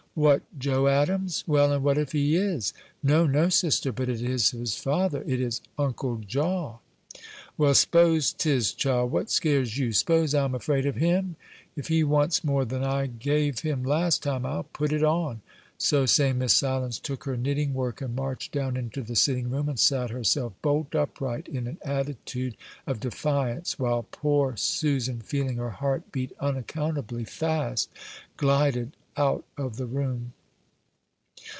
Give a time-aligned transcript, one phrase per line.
[0.13, 1.45] "What, Joe Adams?
[1.47, 5.39] Well, and what if he is?" "No, no, sister, but it is his father it
[5.39, 6.79] is Uncle Jaw."
[7.57, 9.93] "Well, s'pose 'tis, child what scares you?
[9.93, 11.37] S'pose I'm afraid of him?
[11.77, 15.39] If he wants more than I gave him last time, I'll put it on."
[15.77, 19.69] So saying, Miss Silence took her knitting work and marched down into the sitting room,
[19.69, 25.69] and sat herself bolt upright in an attitude of defiance, while poor Susan, feeling her
[25.69, 27.89] heart beat unaccountably fast,
[28.35, 30.31] glided out of the room.